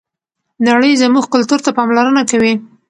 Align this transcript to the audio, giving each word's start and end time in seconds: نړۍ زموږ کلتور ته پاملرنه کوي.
نړۍ 0.67 0.91
زموږ 1.01 1.25
کلتور 1.33 1.59
ته 1.65 1.71
پاملرنه 1.77 2.21
کوي. 2.31 2.53